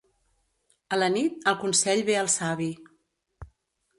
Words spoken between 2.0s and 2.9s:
ve al savi.